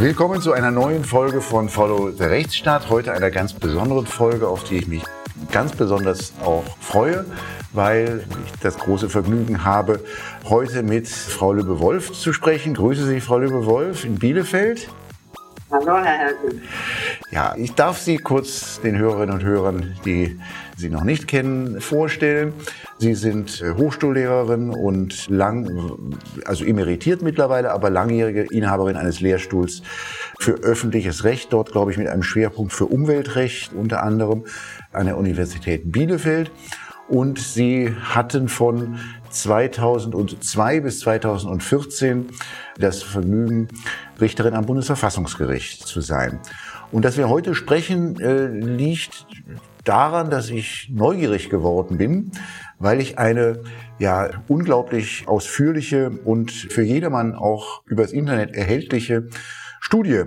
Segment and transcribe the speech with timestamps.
[0.00, 2.88] Willkommen zu einer neuen Folge von Follow the Rechtsstaat.
[2.88, 5.02] Heute einer ganz besonderen Folge, auf die ich mich
[5.52, 7.26] ganz besonders auch freue,
[7.74, 10.00] weil ich das große Vergnügen habe,
[10.48, 12.72] heute mit Frau Lübbe-Wolf zu sprechen.
[12.72, 14.88] Grüße Sie, Frau Lübbe-Wolf, in Bielefeld.
[15.70, 16.62] Hallo, Herr Helsen.
[17.32, 20.40] Ja, ich darf Sie kurz den Hörerinnen und Hörern, die
[20.76, 22.52] Sie noch nicht kennen, vorstellen.
[22.98, 29.82] Sie sind äh, Hochschullehrerin und lang, also emeritiert mittlerweile, aber langjährige Inhaberin eines Lehrstuhls
[30.40, 34.44] für öffentliches Recht, dort glaube ich mit einem Schwerpunkt für Umweltrecht unter anderem
[34.92, 36.50] an der Universität Bielefeld.
[37.06, 38.98] Und Sie hatten von
[39.30, 42.26] 2002 bis 2014
[42.78, 43.68] das Vergnügen,
[44.20, 46.40] Richterin am Bundesverfassungsgericht zu sein.
[46.92, 49.26] Und dass wir heute sprechen, äh, liegt
[49.84, 52.32] daran, dass ich neugierig geworden bin,
[52.78, 53.62] weil ich eine
[53.98, 59.28] ja unglaublich ausführliche und für jedermann auch übers Internet erhältliche
[59.80, 60.24] Studie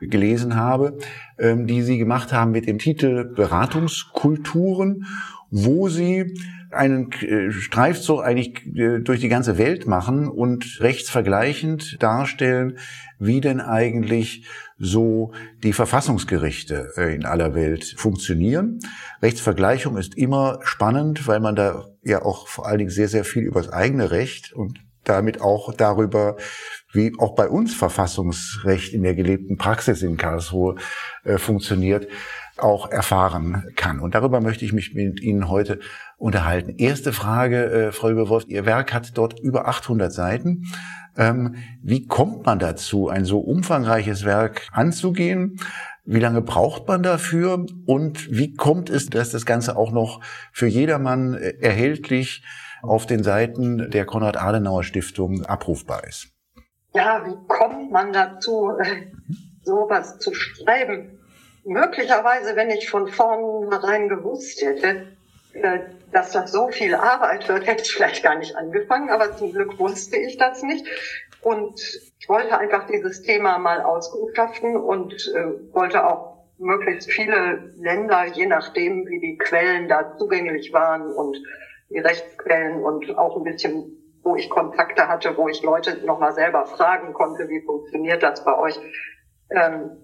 [0.00, 0.98] gelesen habe,
[1.38, 5.06] ähm, die Sie gemacht haben mit dem Titel Beratungskulturen,
[5.50, 6.34] wo Sie
[6.70, 12.78] einen äh, Streifzug eigentlich äh, durch die ganze Welt machen und rechtsvergleichend darstellen,
[13.18, 14.46] wie denn eigentlich
[14.78, 18.80] so die Verfassungsgerichte äh, in aller Welt funktionieren.
[19.22, 23.44] Rechtsvergleichung ist immer spannend, weil man da ja auch vor allen Dingen sehr, sehr viel
[23.44, 26.36] über das eigene Recht und damit auch darüber,
[26.92, 30.76] wie auch bei uns Verfassungsrecht in der gelebten Praxis in Karlsruhe
[31.24, 32.08] äh, funktioniert,
[32.58, 34.00] auch erfahren kann.
[34.00, 35.78] Und darüber möchte ich mich mit Ihnen heute
[36.16, 36.76] unterhalten.
[36.78, 40.64] Erste Frage, äh, Frau Überwolf, Ihr Werk hat dort über 800 Seiten.
[41.16, 45.60] Ähm, wie kommt man dazu, ein so umfangreiches Werk anzugehen?
[46.04, 47.66] Wie lange braucht man dafür?
[47.86, 50.20] Und wie kommt es, dass das Ganze auch noch
[50.52, 52.44] für jedermann äh, erhältlich
[52.82, 56.28] auf den Seiten der Konrad-Adenauer Stiftung abrufbar ist?
[56.94, 59.06] Ja, wie kommt man dazu, äh,
[59.64, 61.18] sowas zu schreiben?
[61.64, 65.15] Möglicherweise, wenn ich von vornherein gewusst hätte,
[66.12, 69.78] dass das so viel Arbeit wird, hätte ich vielleicht gar nicht angefangen, aber zum Glück
[69.78, 70.86] wusste ich das nicht.
[71.42, 71.80] Und
[72.18, 78.46] ich wollte einfach dieses Thema mal auskundschaften und äh, wollte auch möglichst viele Länder, je
[78.46, 81.36] nachdem, wie die Quellen da zugänglich waren und
[81.90, 86.66] die Rechtsquellen und auch ein bisschen, wo ich Kontakte hatte, wo ich Leute nochmal selber
[86.66, 88.78] fragen konnte, wie funktioniert das bei euch.
[89.50, 89.98] Ähm,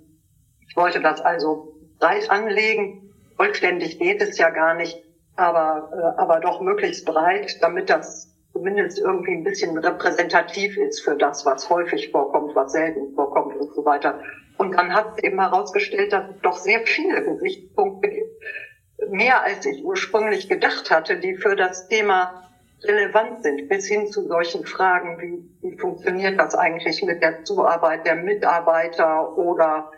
[0.68, 3.12] ich wollte das also breit anlegen.
[3.36, 5.02] Vollständig geht es ja gar nicht
[5.36, 11.16] aber, äh, aber doch möglichst breit, damit das zumindest irgendwie ein bisschen repräsentativ ist für
[11.16, 14.20] das, was häufig vorkommt, was selten vorkommt und so weiter.
[14.58, 19.82] Und dann hat eben herausgestellt, dass es doch sehr viele Gesichtspunkte gibt, mehr als ich
[19.82, 22.48] ursprünglich gedacht hatte, die für das Thema
[22.84, 28.06] relevant sind, bis hin zu solchen Fragen wie, wie funktioniert das eigentlich mit der Zuarbeit
[28.06, 29.90] der Mitarbeiter oder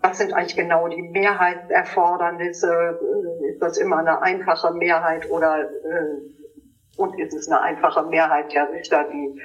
[0.00, 2.72] was sind eigentlich genau die Mehrheitserfordernisse?
[2.72, 8.52] Äh, ist das immer eine einfache Mehrheit oder äh, und ist es eine einfache Mehrheit
[8.54, 9.38] der Richter, die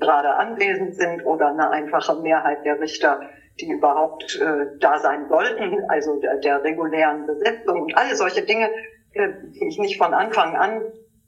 [0.00, 3.20] gerade anwesend sind oder eine einfache Mehrheit der Richter,
[3.60, 8.70] die überhaupt äh, da sein sollten, also der, der regulären Besetzung und alle solche Dinge,
[9.14, 10.82] die ich nicht von Anfang an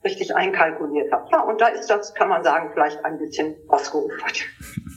[0.04, 1.28] richtig einkalkuliert habe.
[1.30, 4.44] Ja, und da ist das, kann man sagen, vielleicht ein bisschen ausgeufert.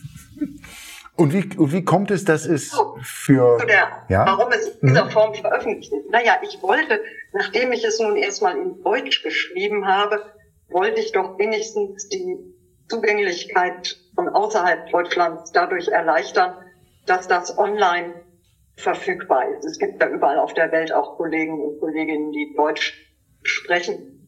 [1.16, 3.58] Und wie, und wie kommt es, dass es für...
[3.68, 4.26] Der, ja?
[4.26, 5.12] Warum es in dieser mhm.
[5.12, 6.10] Form veröffentlicht ist.
[6.10, 7.00] Naja, ich wollte,
[7.34, 10.22] nachdem ich es nun erstmal in Deutsch geschrieben habe,
[10.70, 12.38] wollte ich doch wenigstens die
[12.90, 16.56] Zugänglichkeit von außerhalb Deutschlands dadurch erleichtern,
[17.06, 18.16] dass das online
[18.76, 19.66] verfügbar ist.
[19.66, 23.14] Es gibt ja überall auf der Welt auch Kollegen und Kolleginnen, die Deutsch
[23.44, 24.23] sprechen.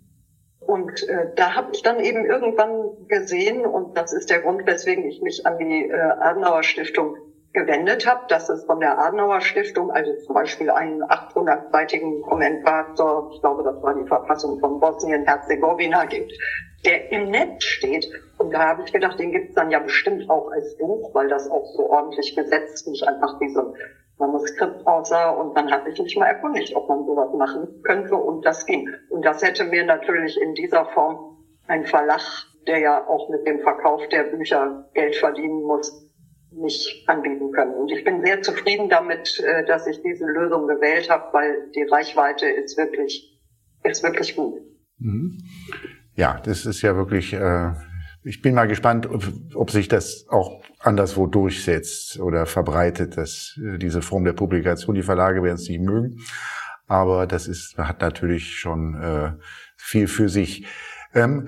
[0.68, 5.06] Und äh, da habe ich dann eben irgendwann gesehen, und das ist der Grund, weswegen
[5.06, 7.16] ich mich an die äh, Adenauer Stiftung
[7.54, 13.32] gewendet habe, dass es von der Adenauer Stiftung, also zum Beispiel einen 800-seitigen Kommentar zur,
[13.34, 16.34] ich glaube, das war die Verfassung von Bosnien-Herzegowina gibt,
[16.86, 18.08] der im Netz steht.
[18.38, 21.30] Und da habe ich gedacht, den gibt es dann ja bestimmt auch als Buch, weil
[21.30, 23.40] das auch so ordentlich gesetzt, nicht einfach ein
[24.18, 28.46] Manuskript aussah und dann habe ich mich mal erkundigt, ob man sowas machen könnte und
[28.46, 28.90] das ging.
[29.10, 32.22] Und das hätte mir natürlich in dieser Form ein Verlag,
[32.68, 36.06] der ja auch mit dem Verkauf der Bücher Geld verdienen muss,
[36.52, 37.74] nicht anbieten können.
[37.74, 41.84] Und ich bin sehr zufrieden damit, äh, dass ich diese Lösung gewählt habe, weil die
[41.84, 43.38] Reichweite ist wirklich,
[43.84, 44.62] ist wirklich gut.
[44.98, 45.38] Mhm.
[46.16, 47.72] Ja, das ist ja wirklich, äh,
[48.26, 49.24] ich bin mal gespannt, ob,
[49.54, 55.04] ob sich das auch anderswo durchsetzt oder verbreitet, dass äh, diese Form der Publikation, die
[55.04, 56.18] Verlage werden es nicht mögen,
[56.88, 59.32] aber das ist, hat natürlich schon äh,
[59.78, 60.66] viel für sich.
[61.14, 61.48] Ähm,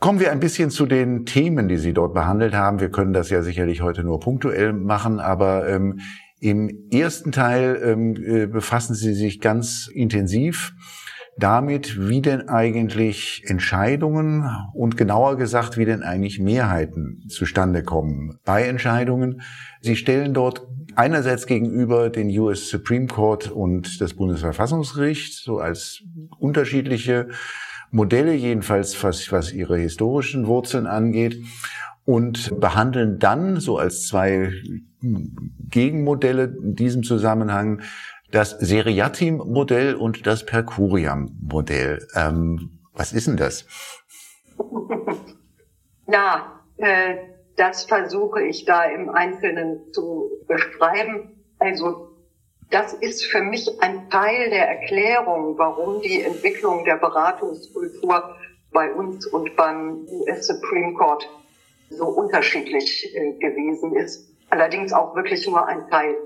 [0.00, 2.78] Kommen wir ein bisschen zu den Themen, die Sie dort behandelt haben.
[2.78, 5.98] Wir können das ja sicherlich heute nur punktuell machen, aber ähm,
[6.38, 10.72] im ersten Teil ähm, äh, befassen Sie sich ganz intensiv
[11.38, 18.64] damit, wie denn eigentlich Entscheidungen und genauer gesagt, wie denn eigentlich Mehrheiten zustande kommen bei
[18.64, 19.42] Entscheidungen.
[19.80, 26.02] Sie stellen dort einerseits gegenüber den US Supreme Court und das Bundesverfassungsgericht so als
[26.38, 27.28] unterschiedliche
[27.90, 31.42] Modelle, jedenfalls was, was ihre historischen Wurzeln angeht
[32.04, 34.52] und behandeln dann so als zwei
[35.70, 37.82] Gegenmodelle in diesem Zusammenhang
[38.30, 42.06] das Seriatim-Modell und das Percuriam-Modell.
[42.14, 43.66] Ähm, was ist denn das?
[46.10, 47.16] Ja, äh,
[47.56, 51.44] das versuche ich da im Einzelnen zu beschreiben.
[51.58, 52.16] Also
[52.70, 58.36] das ist für mich ein Teil der Erklärung, warum die Entwicklung der Beratungskultur
[58.72, 61.28] bei uns und beim US Supreme Court
[61.90, 64.28] so unterschiedlich äh, gewesen ist.
[64.50, 66.16] Allerdings auch wirklich nur ein Teil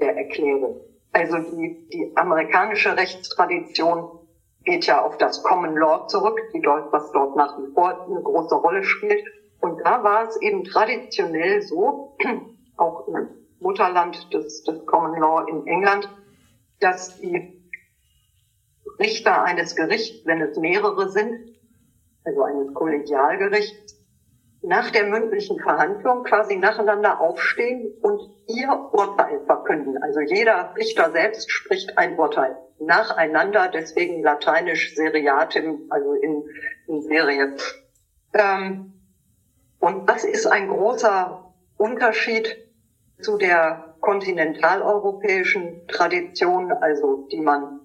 [0.00, 0.80] der Erklärung.
[1.12, 4.20] Also die, die amerikanische Rechtstradition
[4.64, 8.22] geht ja auf das Common Law zurück, die dort, was dort nach wie vor eine
[8.22, 9.24] große Rolle spielt.
[9.60, 12.16] Und da war es eben traditionell so,
[12.76, 13.28] auch im
[13.58, 16.08] Mutterland des, des Common Law in England,
[16.80, 17.60] dass die
[18.98, 21.58] Richter eines Gerichts, wenn es mehrere sind,
[22.24, 23.99] also eines Kollegialgerichts,
[24.62, 30.02] nach der mündlichen Verhandlung quasi nacheinander aufstehen und ihr Urteil verkünden.
[30.02, 36.44] Also jeder Richter selbst spricht ein Urteil nacheinander, deswegen lateinisch seriatim, also in,
[36.86, 37.56] in Serie.
[38.34, 38.92] Ähm,
[39.78, 42.56] und das ist ein großer Unterschied
[43.20, 47.80] zu der kontinentaleuropäischen Tradition, also die man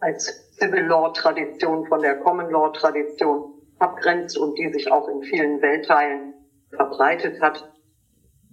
[0.00, 5.22] als Civil Law Tradition von der Common Law Tradition abgrenzt und die sich auch in
[5.22, 6.34] vielen Weltteilen
[6.70, 7.72] verbreitet hat,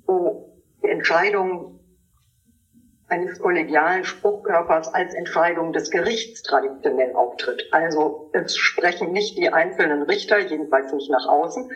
[0.06, 1.80] wo die Entscheidung
[3.08, 7.68] eines kollegialen Spruchkörpers als Entscheidung des Gerichts traditionell auftritt.
[7.72, 11.70] Also es sprechen nicht die einzelnen Richter, jedenfalls nicht nach außen,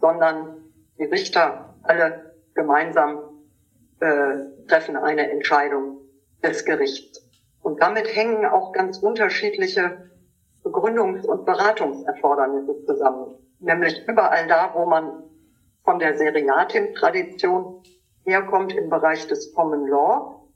[0.00, 0.56] sondern
[0.98, 3.18] die Richter alle gemeinsam
[4.00, 6.00] äh, treffen eine Entscheidung
[6.42, 7.24] des Gerichts.
[7.62, 10.10] Und damit hängen auch ganz unterschiedliche
[10.64, 13.36] Begründungs- und Beratungserfordernisse zusammen.
[13.60, 15.22] Nämlich überall da, wo man
[15.84, 17.82] von der Seriatim-Tradition
[18.24, 20.48] herkommt im Bereich des Common Law,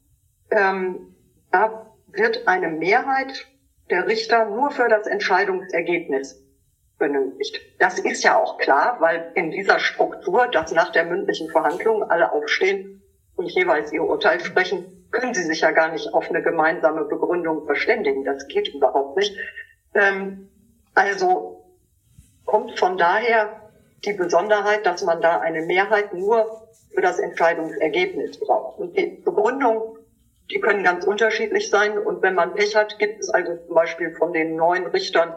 [0.50, 1.14] ähm,
[1.50, 3.46] da wird eine Mehrheit
[3.90, 6.42] der Richter nur für das Entscheidungsergebnis
[6.98, 7.60] benötigt.
[7.78, 12.32] Das ist ja auch klar, weil in dieser Struktur, dass nach der mündlichen Verhandlung alle
[12.32, 13.02] aufstehen
[13.36, 17.64] und jeweils ihr Urteil sprechen, können sie sich ja gar nicht auf eine gemeinsame Begründung
[17.66, 18.24] verständigen.
[18.24, 19.34] Das geht überhaupt nicht.
[19.94, 20.48] Ähm,
[20.94, 21.64] also
[22.44, 23.70] kommt von daher
[24.04, 28.78] die Besonderheit, dass man da eine Mehrheit nur für das Entscheidungsergebnis braucht.
[28.78, 29.98] Und die Begründung,
[30.50, 31.98] die können ganz unterschiedlich sein.
[31.98, 35.34] Und wenn man Pech hat, gibt es also zum Beispiel von den neun Richtern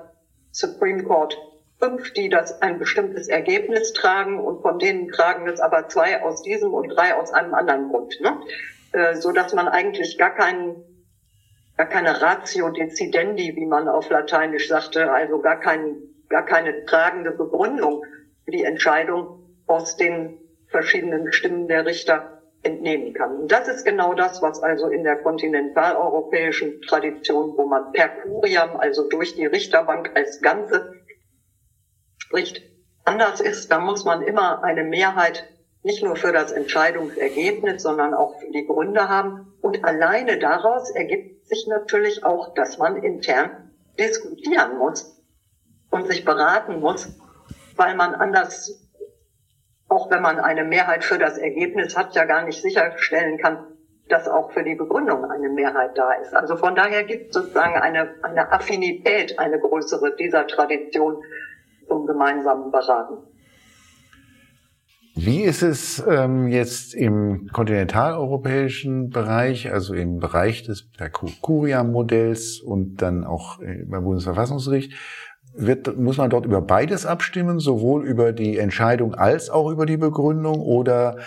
[0.52, 1.38] Supreme Court
[1.82, 6.44] fünf, die das ein bestimmtes Ergebnis tragen und von denen tragen es aber zwei aus
[6.44, 8.40] diesem und drei aus einem anderen Grund, ne?
[8.94, 10.76] äh, so dass man eigentlich gar keinen
[11.78, 15.96] gar keine Ratio decidendi, wie man auf Lateinisch sagte, also gar, kein,
[16.30, 18.04] gar keine tragende Begründung
[18.46, 20.38] für die Entscheidung aus den
[20.68, 23.38] verschiedenen Stimmen der Richter entnehmen kann.
[23.38, 28.76] Und das ist genau das, was also in der kontinentaleuropäischen Tradition, wo man per Curiam,
[28.78, 30.94] also durch die Richterbank als Ganze
[32.18, 32.62] spricht,
[33.04, 33.72] anders ist.
[33.72, 35.48] Da muss man immer eine Mehrheit
[35.84, 39.54] nicht nur für das Entscheidungsergebnis, sondern auch für die Gründe haben.
[39.62, 45.22] Und alleine daraus ergibt sich natürlich auch, dass man intern diskutieren muss
[45.90, 47.10] und sich beraten muss,
[47.76, 48.88] weil man anders,
[49.88, 53.66] auch wenn man eine Mehrheit für das Ergebnis hat, ja gar nicht sicherstellen kann,
[54.08, 56.34] dass auch für die Begründung eine Mehrheit da ist.
[56.34, 61.24] Also von daher gibt es sozusagen eine, eine Affinität, eine größere dieser Tradition
[61.88, 63.18] zum gemeinsamen Beraten.
[65.24, 70.90] Wie ist es ähm, jetzt im kontinentaleuropäischen Bereich, also im Bereich des
[71.42, 74.94] Curia-Modells und dann auch äh, beim Bundesverfassungsgericht?
[75.54, 79.98] Wird, muss man dort über beides abstimmen, sowohl über die Entscheidung als auch über die
[79.98, 80.60] Begründung?
[80.60, 81.18] Oder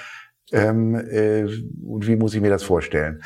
[0.50, 3.22] ähm, äh, wie muss ich mir das vorstellen?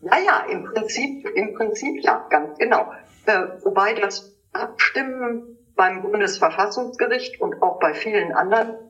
[0.00, 2.90] Naja, im Prinzip, im Prinzip ja, ganz genau.
[3.26, 8.83] Äh, wobei das Abstimmen beim Bundesverfassungsgericht und auch bei vielen anderen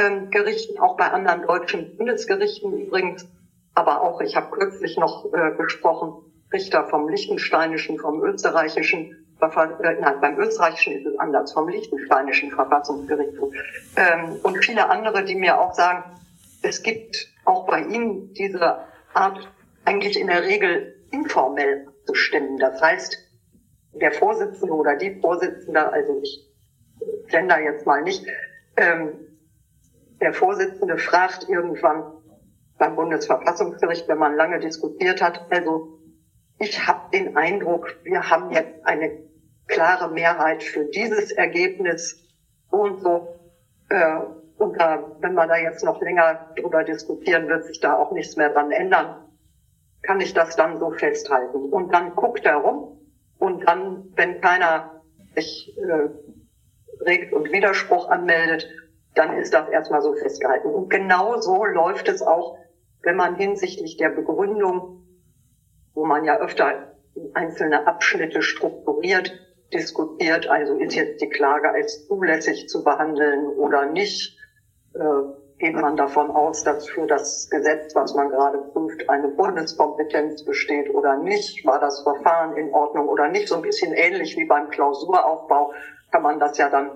[0.00, 3.26] ähm, Gerichten, auch bei anderen deutschen Bundesgerichten übrigens,
[3.74, 10.38] aber auch, ich habe kürzlich noch äh, gesprochen, Richter vom Liechtensteinischen, vom Österreichischen nein, beim
[10.38, 13.52] österreichischen ist es anders, vom liechtensteinischen Verfassungsgerichtshof.
[13.96, 16.04] Ähm, und viele andere, die mir auch sagen,
[16.62, 18.80] es gibt auch bei ihnen diese
[19.14, 19.48] Art
[19.84, 22.58] eigentlich in der Regel informell zu stimmen.
[22.58, 23.16] Das heißt,
[23.94, 26.46] der Vorsitzende oder die Vorsitzende, also ich
[27.28, 28.26] gender jetzt mal nicht,
[28.76, 29.29] ähm,
[30.20, 32.04] der Vorsitzende fragt irgendwann
[32.78, 35.98] beim Bundesverfassungsgericht, wenn man lange diskutiert hat, also
[36.58, 39.18] ich habe den Eindruck, wir haben jetzt eine
[39.66, 42.22] klare Mehrheit für dieses Ergebnis
[42.70, 43.40] und so.
[43.88, 44.18] Äh,
[44.58, 48.36] und da, wenn wir da jetzt noch länger drüber diskutieren, wird sich da auch nichts
[48.36, 49.24] mehr dran ändern.
[50.02, 51.56] Kann ich das dann so festhalten?
[51.70, 53.00] Und dann guckt er rum
[53.38, 55.02] und dann, wenn keiner
[55.34, 56.08] sich äh,
[57.04, 58.68] regt und Widerspruch anmeldet,
[59.14, 60.68] dann ist das erstmal so festgehalten.
[60.68, 62.58] Und genau so läuft es auch,
[63.02, 65.02] wenn man hinsichtlich der Begründung,
[65.94, 66.94] wo man ja öfter
[67.34, 69.32] einzelne Abschnitte strukturiert,
[69.72, 74.36] diskutiert, also ist jetzt die Klage als zulässig zu behandeln oder nicht,
[74.94, 74.98] äh,
[75.58, 80.92] geht man davon aus, dass für das Gesetz, was man gerade prüft, eine Bundeskompetenz besteht
[80.94, 84.70] oder nicht, war das Verfahren in Ordnung oder nicht, so ein bisschen ähnlich wie beim
[84.70, 85.72] Klausuraufbau
[86.10, 86.90] kann man das ja dann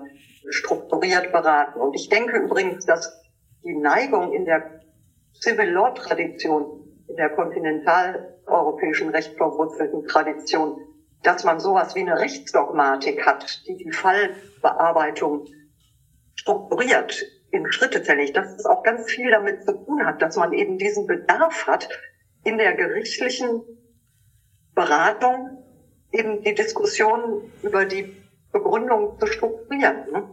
[0.49, 1.79] strukturiert beraten.
[1.79, 3.21] Und ich denke übrigens, dass
[3.63, 4.81] die Neigung in der
[5.33, 10.77] Civil Law Tradition, in der kontinentaleuropäischen recht verwurzelten Tradition
[11.25, 15.47] dass man sowas wie eine Rechtsdogmatik hat, die die Fallbearbeitung
[16.35, 20.53] strukturiert in Schritte zählig, dass es auch ganz viel damit zu tun hat, dass man
[20.53, 21.89] eben diesen Bedarf hat,
[22.43, 23.61] in der gerichtlichen
[24.75, 25.63] Beratung
[26.11, 28.15] eben die Diskussion über die
[28.55, 30.11] Begründung zu strukturieren.
[30.11, 30.31] Ne?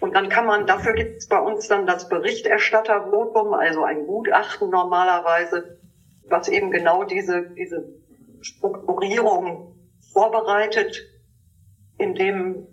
[0.00, 4.68] Und dann kann man, dafür gibt es bei uns dann das Berichterstattervotum, also ein Gutachten
[4.68, 5.78] normalerweise,
[6.28, 7.88] was eben genau diese, diese
[8.40, 9.76] Strukturierung
[10.12, 11.00] vorbereitet,
[11.98, 12.66] indem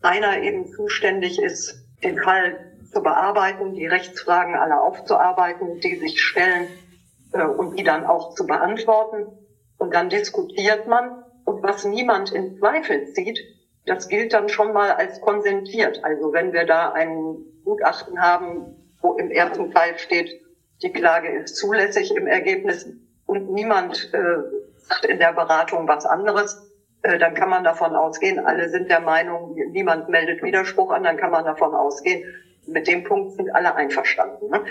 [0.00, 6.68] einer eben zuständig ist, den Fall zu bearbeiten, die Rechtsfragen alle aufzuarbeiten, die sich stellen
[7.32, 9.26] äh, und die dann auch zu beantworten.
[9.76, 11.21] Und dann diskutiert man.
[11.44, 13.38] Und was niemand in Zweifel zieht,
[13.86, 16.04] das gilt dann schon mal als konsentiert.
[16.04, 20.40] Also wenn wir da ein Gutachten haben, wo im ersten Teil steht,
[20.82, 22.88] die Klage ist zulässig im Ergebnis
[23.26, 24.18] und niemand äh,
[24.76, 26.70] sagt in der Beratung was anderes,
[27.02, 31.16] äh, dann kann man davon ausgehen, alle sind der Meinung, niemand meldet Widerspruch an, dann
[31.16, 32.24] kann man davon ausgehen,
[32.66, 34.50] mit dem Punkt sind alle einverstanden.
[34.50, 34.64] Ne?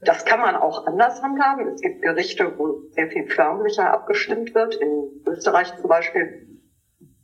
[0.00, 1.68] Das kann man auch anders handhaben.
[1.68, 4.76] Es gibt Gerichte, wo sehr viel förmlicher abgestimmt wird.
[4.76, 6.60] In Österreich zum Beispiel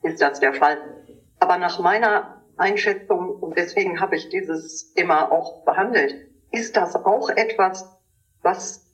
[0.02, 0.78] ist das der Fall.
[1.38, 6.14] Aber nach meiner Einschätzung, und deswegen habe ich dieses Thema auch behandelt,
[6.50, 7.98] ist das auch etwas,
[8.42, 8.84] was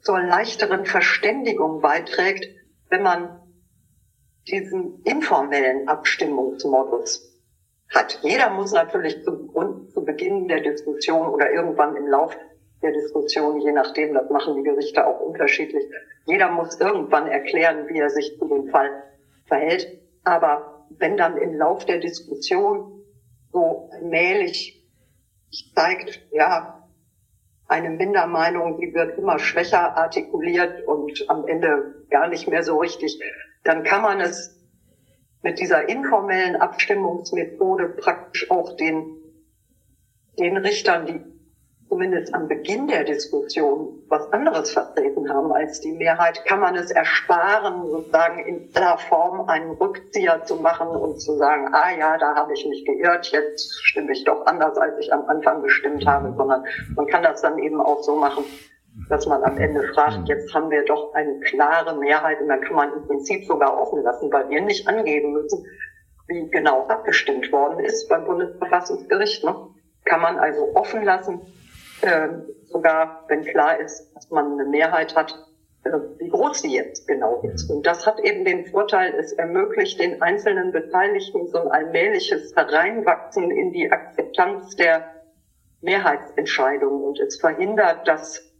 [0.00, 2.46] zur leichteren Verständigung beiträgt,
[2.88, 3.40] wenn man
[4.48, 7.38] diesen informellen Abstimmungsmodus
[7.94, 8.20] hat.
[8.22, 9.52] Jeder muss natürlich zu,
[9.92, 12.36] zu Beginn der Diskussion oder irgendwann im Lauf
[12.82, 15.84] der Diskussion, je nachdem, das machen die Gerichte auch unterschiedlich.
[16.26, 18.90] Jeder muss irgendwann erklären, wie er sich zu dem Fall
[19.46, 20.00] verhält.
[20.24, 23.02] Aber wenn dann im Lauf der Diskussion
[23.52, 24.86] so allmählich
[25.74, 26.88] zeigt, ja,
[27.68, 33.20] eine Mindermeinung, die wird immer schwächer artikuliert und am Ende gar nicht mehr so richtig,
[33.62, 34.56] dann kann man es
[35.42, 39.16] mit dieser informellen Abstimmungsmethode praktisch auch den,
[40.38, 41.20] den Richtern, die
[41.90, 46.92] zumindest am Beginn der Diskussion was anderes vertreten haben als die Mehrheit, kann man es
[46.92, 52.36] ersparen, sozusagen in aller Form einen Rückzieher zu machen und zu sagen, ah ja, da
[52.36, 56.32] habe ich mich geirrt, jetzt stimme ich doch anders, als ich am Anfang gestimmt habe,
[56.36, 58.44] sondern man kann das dann eben auch so machen,
[59.08, 62.76] dass man am Ende fragt, jetzt haben wir doch eine klare Mehrheit und dann kann
[62.76, 65.66] man im Prinzip sogar offen lassen, weil wir nicht angeben müssen,
[66.28, 69.42] wie genau abgestimmt worden ist beim Bundesverfassungsgericht.
[69.42, 69.56] Ne?
[70.04, 71.40] Kann man also offen lassen,
[72.02, 72.28] äh,
[72.64, 75.34] sogar wenn klar ist, dass man eine Mehrheit hat,
[75.84, 77.70] äh, wie groß sie jetzt genau ist.
[77.70, 83.50] Und das hat eben den Vorteil, es ermöglicht den einzelnen Beteiligten so ein allmähliches Hereinwachsen
[83.50, 85.04] in die Akzeptanz der
[85.82, 88.50] Mehrheitsentscheidung und es verhindert das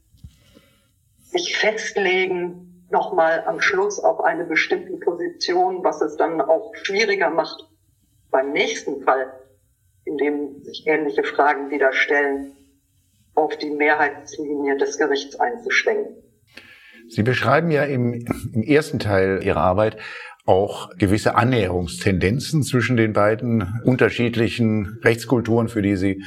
[1.23, 7.69] sich festlegen nochmal am Schluss auf eine bestimmte Position, was es dann auch schwieriger macht
[8.31, 9.33] beim nächsten Fall,
[10.05, 12.57] in dem sich ähnliche Fragen wieder stellen,
[13.35, 16.17] auf die Mehrheitslinie des Gerichts einzuschwenken.
[17.09, 19.97] Sie beschreiben ja im, im ersten Teil Ihrer Arbeit
[20.47, 26.23] auch gewisse Annäherungstendenzen zwischen den beiden unterschiedlichen Rechtskulturen, für die Sie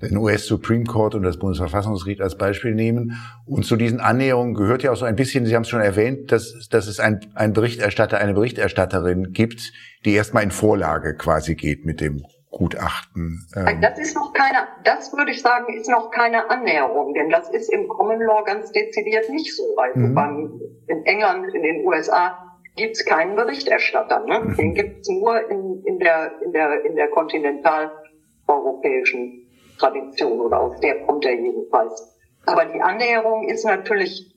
[0.00, 3.20] den US Supreme Court und das Bundesverfassungsgericht als Beispiel nehmen.
[3.44, 6.32] Und zu diesen Annäherungen gehört ja auch so ein bisschen, Sie haben es schon erwähnt,
[6.32, 9.72] dass, dass es ein, ein Berichterstatter, eine Berichterstatterin gibt,
[10.04, 13.46] die erstmal in Vorlage quasi geht mit dem Gutachten.
[13.56, 13.80] Ähm.
[13.80, 17.72] Das ist noch keine, das würde ich sagen, ist noch keine Annäherung, denn das ist
[17.72, 19.76] im Common Law ganz dezidiert nicht so.
[19.76, 20.14] Also mhm.
[20.14, 24.24] beim, in England, in den USA gibt es keinen Berichterstatter.
[24.26, 24.40] Ne?
[24.40, 24.56] Mhm.
[24.56, 29.46] Den gibt es nur in, in, der, in, der, in der kontinentaleuropäischen
[29.78, 32.18] Tradition oder aus der kommt er jedenfalls.
[32.46, 34.34] Aber die Annäherung ist natürlich,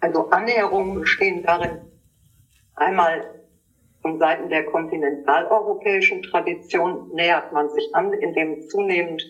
[0.00, 1.80] also Annäherungen bestehen darin,
[2.74, 3.41] einmal
[4.02, 9.22] von Seiten der kontinentaleuropäischen Tradition nähert man sich an, indem zunehmend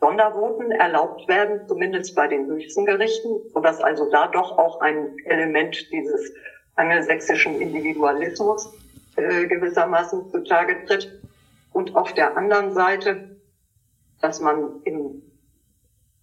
[0.00, 5.90] Sondervoten erlaubt werden, zumindest bei den höchsten Gerichten, sodass also da doch auch ein Element
[5.90, 6.32] dieses
[6.76, 8.72] angelsächsischen Individualismus
[9.16, 11.20] äh, gewissermaßen zutage tritt.
[11.72, 13.36] Und auf der anderen Seite,
[14.20, 15.22] dass man im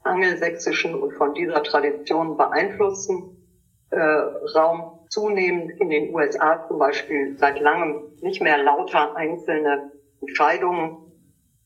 [0.03, 3.37] angelsächsischen und von dieser Tradition beeinflussten
[3.89, 9.91] äh, Raum zunehmend in den USA zum Beispiel seit langem nicht mehr lauter einzelne
[10.21, 11.03] Entscheidungen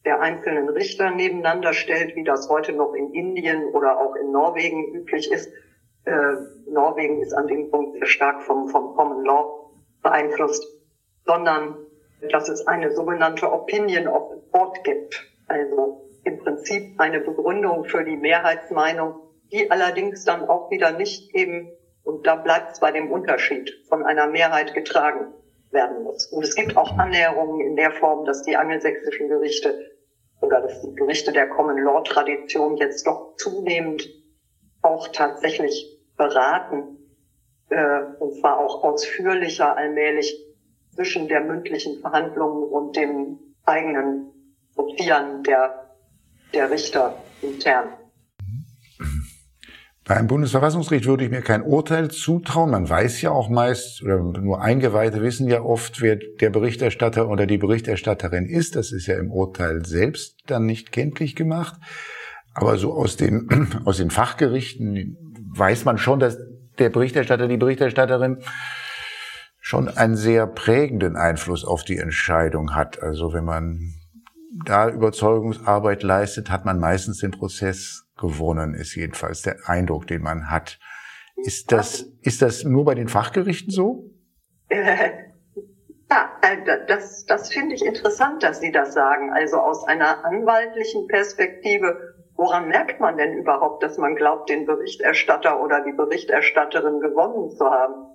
[0.06, 4.94] der einzelnen Richter nebeneinander stellt, wie das heute noch in Indien oder auch in Norwegen
[4.94, 5.52] üblich ist.
[6.06, 6.12] Äh,
[6.72, 9.70] Norwegen ist an dem Punkt sehr stark vom, vom Common Law
[10.02, 10.66] beeinflusst,
[11.26, 11.76] sondern
[12.32, 15.28] dass es eine sogenannte Opinion of the Court gibt.
[15.48, 19.16] Also im Prinzip eine Begründung für die Mehrheitsmeinung,
[19.52, 21.70] die allerdings dann auch wieder nicht eben
[22.08, 25.34] und da bleibt es bei dem Unterschied von einer Mehrheit getragen
[25.72, 26.28] werden muss.
[26.28, 29.92] Und es gibt auch Annäherungen in der Form, dass die angelsächsischen Gerichte
[30.40, 34.08] oder dass die Gerichte der Common Law Tradition jetzt doch zunehmend
[34.84, 36.98] auch tatsächlich beraten,
[37.72, 40.34] äh, und zwar auch ausführlicher allmählich
[40.96, 44.32] zwischen der mündlichen Verhandlung und dem eigenen
[44.70, 45.92] Sortieren der,
[46.54, 47.98] der Richter intern.
[50.08, 52.72] Beim Bundesverfassungsgericht würde ich mir kein Urteil zutrauen.
[52.72, 57.46] Man weiß ja auch meist, oder nur Eingeweihte wissen ja oft, wer der Berichterstatter oder
[57.46, 58.78] die Berichterstatterin ist.
[58.78, 61.76] Das ist ja im Urteil selbst dann nicht kenntlich gemacht.
[62.54, 63.50] Aber so aus den,
[63.86, 65.18] aus den Fachgerichten
[65.54, 66.38] weiß man schon, dass
[66.80, 68.38] der Berichterstatter, die Berichterstatterin
[69.60, 73.04] schon einen sehr prägenden Einfluss auf die Entscheidung hat.
[73.04, 73.96] Also wenn man
[74.66, 80.50] da Überzeugungsarbeit leistet, hat man meistens den Prozess gewonnen, ist jedenfalls der Eindruck, den man
[80.50, 80.80] hat.
[81.36, 84.12] Ist das, ist das nur bei den Fachgerichten so?
[86.10, 89.32] Ja, äh, das, das finde ich interessant, dass Sie das sagen.
[89.34, 95.62] Also aus einer anwaltlichen Perspektive, woran merkt man denn überhaupt, dass man glaubt, den Berichterstatter
[95.62, 98.06] oder die Berichterstatterin gewonnen zu haben?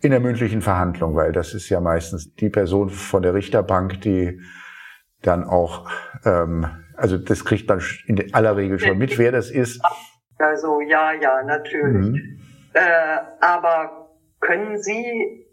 [0.00, 4.40] In der mündlichen Verhandlung, weil das ist ja meistens die Person von der Richterbank, die
[5.20, 5.90] dann auch
[6.24, 6.66] ähm,
[7.00, 9.80] also das kriegt man in aller Regel schon mit, wer das ist.
[10.38, 12.12] Also ja, ja, natürlich.
[12.12, 12.40] Mhm.
[12.74, 14.10] Äh, aber
[14.40, 15.46] können Sie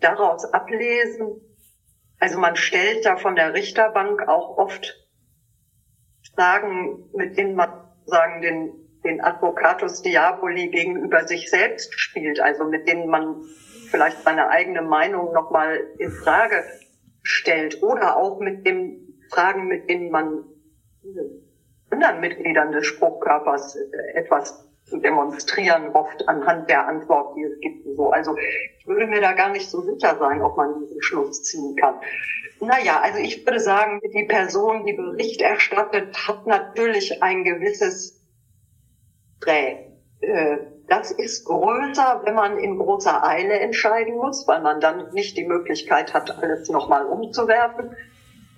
[0.00, 1.40] daraus ablesen,
[2.18, 4.96] also man stellt da von der Richterbank auch oft
[6.34, 7.70] Fragen, mit denen man
[8.06, 8.72] sagen, den,
[9.04, 13.42] den Advocatus Diaboli gegenüber sich selbst spielt, also mit denen man
[13.90, 16.62] vielleicht seine eigene Meinung nochmal in Frage
[17.22, 20.44] stellt oder auch mit den Fragen, mit denen man
[21.90, 27.86] anderen Mitgliedern des Spruchkörpers äh, etwas zu demonstrieren, oft anhand der Antwort, die es gibt.
[27.96, 28.10] So.
[28.10, 31.76] Also ich würde mir da gar nicht so sicher sein, ob man diesen Schluss ziehen
[31.76, 31.94] kann.
[32.60, 38.20] Naja, also ich würde sagen, die Person, die Bericht erstattet, hat natürlich ein gewisses
[39.40, 39.88] Prä.
[40.20, 45.36] Äh, das ist größer, wenn man in großer Eile entscheiden muss, weil man dann nicht
[45.36, 47.96] die Möglichkeit hat, alles nochmal umzuwerfen.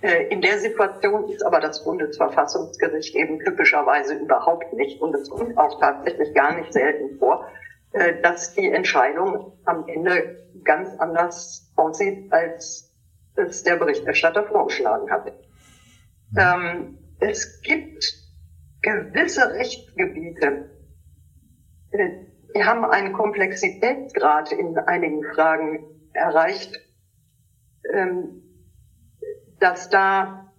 [0.05, 5.57] Äh, in der Situation ist aber das Bundesverfassungsgericht eben typischerweise überhaupt nicht und es kommt
[5.57, 7.47] auch tatsächlich gar nicht selten vor,
[7.93, 12.93] äh, dass die Entscheidung am Ende ganz anders aussieht, als
[13.33, 15.33] es der Berichterstatter vorgeschlagen hatte.
[16.37, 18.05] Ähm, es gibt
[18.83, 20.69] gewisse Rechtsgebiete,
[21.89, 22.09] äh,
[22.55, 26.79] die haben einen Komplexitätsgrad in einigen Fragen erreicht,
[27.91, 28.43] ähm,
[29.65, 30.53] dass da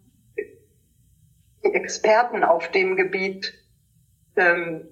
[1.62, 3.54] die Experten auf dem Gebiet
[4.34, 4.88] ähm,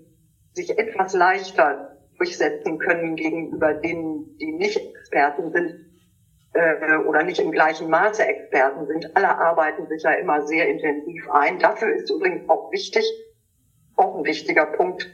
[0.53, 5.75] sich etwas leichter durchsetzen können gegenüber denen, die nicht Experten sind
[6.53, 9.17] äh, oder nicht im gleichen Maße Experten sind.
[9.17, 11.59] Alle arbeiten sich ja immer sehr intensiv ein.
[11.59, 13.05] Dafür ist übrigens auch wichtig,
[13.97, 15.11] auch ein wichtiger Punkt,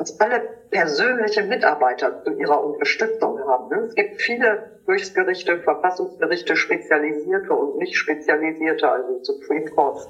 [0.00, 3.68] dass alle persönliche Mitarbeiter zu ihrer Unterstützung haben.
[3.68, 3.86] Ne?
[3.86, 10.08] Es gibt viele Höchstgerichte, Verfassungsgerichte, spezialisierte und nicht spezialisierte, also Supreme Court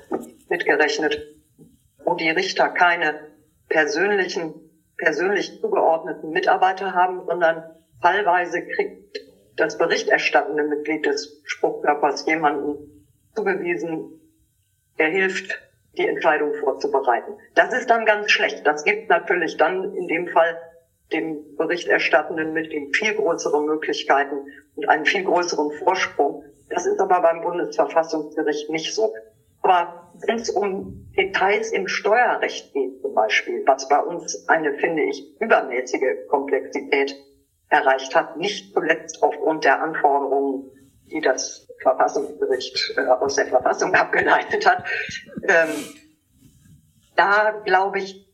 [0.48, 1.18] mitgerechnet.
[2.05, 3.33] Und die Richter keine
[3.68, 4.55] persönlichen,
[4.96, 7.64] persönlich zugeordneten Mitarbeiter haben, sondern
[8.00, 9.18] fallweise kriegt
[9.57, 14.20] das berichterstattende Mitglied des Spruchkörpers jemanden zugewiesen,
[15.00, 15.61] der hilft,
[15.96, 17.33] die Entscheidung vorzubereiten.
[17.55, 18.66] Das ist dann ganz schlecht.
[18.66, 20.57] Das gibt natürlich dann in dem Fall
[21.12, 26.44] dem Berichterstattenden Mitglied viel größere Möglichkeiten und einen viel größeren Vorsprung.
[26.68, 29.12] Das ist aber beim Bundesverfassungsgericht nicht so.
[29.62, 35.03] Aber wenn es um Details im Steuerrecht geht zum Beispiel, was bei uns eine, finde
[35.03, 37.14] ich, übermäßige Komplexität
[37.68, 40.70] erreicht hat, nicht zuletzt aufgrund der Anforderungen,
[41.11, 44.85] die das Verfassungsgericht äh, aus der Verfassung abgeleitet hat,
[45.43, 45.69] ähm,
[47.16, 48.27] da glaube ich,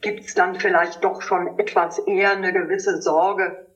[0.00, 3.66] gibt es dann vielleicht doch schon etwas eher eine gewisse Sorge,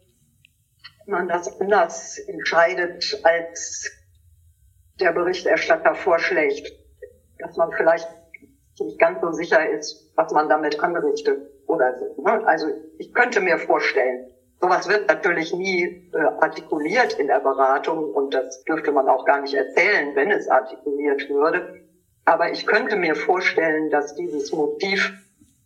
[1.07, 3.91] man das anders entscheidet, als
[5.01, 6.71] der Berichterstatter vorschlägt,
[7.39, 8.09] dass man vielleicht
[8.79, 12.23] nicht ganz so sicher ist, was man damit anrichtet oder so.
[12.23, 12.47] Ne?
[12.47, 12.67] Also
[12.99, 18.64] ich könnte mir vorstellen, sowas wird natürlich nie äh, artikuliert in der Beratung und das
[18.64, 21.85] dürfte man auch gar nicht erzählen, wenn es artikuliert würde.
[22.25, 25.12] Aber ich könnte mir vorstellen, dass dieses Motiv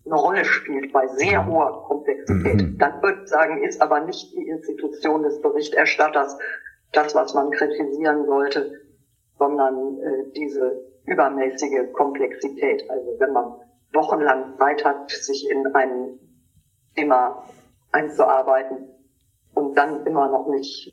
[0.05, 2.63] eine Rolle spielt bei sehr hoher Komplexität.
[2.63, 2.79] Mhm.
[2.79, 6.37] Dann würde ich sagen, ist aber nicht die Institution des Berichterstatters
[6.93, 8.81] das, was man kritisieren sollte,
[9.39, 12.89] sondern äh, diese übermäßige Komplexität.
[12.91, 13.55] Also wenn man
[13.93, 16.19] wochenlang Zeit hat, sich in ein
[16.95, 17.45] Thema
[17.93, 18.89] einzuarbeiten
[19.55, 20.93] und dann immer noch nicht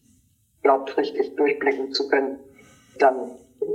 [0.62, 2.40] glaubt, richtig durchblicken zu können,
[3.00, 3.32] dann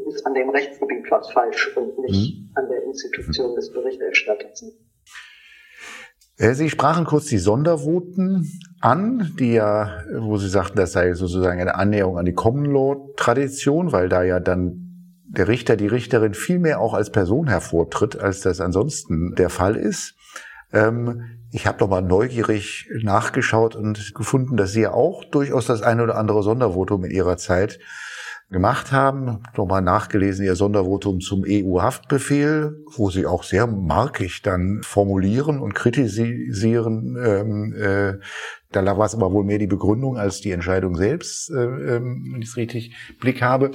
[0.08, 2.50] ist an dem Rechtsgebiet was falsch und nicht mhm.
[2.54, 4.64] an der Institution des Berichterstatters.
[6.36, 11.60] Äh, Sie sprachen kurz die Sondervoten an, die ja, wo Sie sagten, das sei sozusagen
[11.60, 14.84] eine Annäherung an die Common Law Tradition, weil da ja dann
[15.26, 19.76] der Richter, die Richterin viel mehr auch als Person hervortritt, als das ansonsten der Fall
[19.76, 20.14] ist.
[20.74, 25.82] Ähm, ich habe doch mal neugierig nachgeschaut und gefunden, dass Sie ja auch durchaus das
[25.82, 27.78] eine oder andere Sondervotum in Ihrer Zeit
[28.50, 29.42] gemacht haben.
[29.56, 37.16] Nochmal nachgelesen, Ihr Sondervotum zum EU-Haftbefehl, wo Sie auch sehr markig dann formulieren und kritisieren.
[37.24, 38.14] Ähm, äh,
[38.82, 41.54] da war es aber wohl mehr die Begründung als die Entscheidung selbst, äh,
[41.96, 43.70] ähm, wenn ich es richtig Blick habe.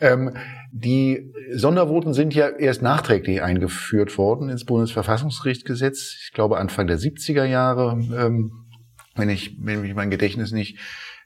[0.00, 0.36] Ähm,
[0.72, 6.16] die Sondervoten sind ja erst nachträglich eingeführt worden ins Bundesverfassungsgerichtsgesetz.
[6.24, 8.52] Ich glaube Anfang der 70er Jahre, ähm,
[9.14, 10.78] wenn ich, wenn mich mein Gedächtnis nicht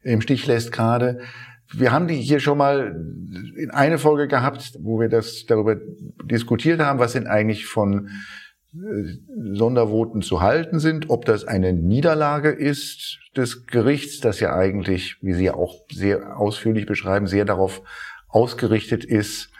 [0.03, 1.21] im Stich lässt gerade.
[1.73, 2.97] Wir haben die hier schon mal
[3.57, 5.77] in eine Folge gehabt, wo wir das darüber
[6.25, 8.09] diskutiert haben, was sind eigentlich von
[8.73, 15.33] Sondervoten zu halten sind, ob das eine Niederlage ist des Gerichts, das ja eigentlich, wie
[15.33, 17.83] Sie ja auch sehr ausführlich beschreiben, sehr darauf
[18.29, 19.51] ausgerichtet ist,